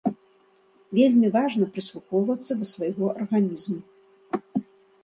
[0.99, 3.79] Вельмі важна прыслухоўвацца да свайго арганізму.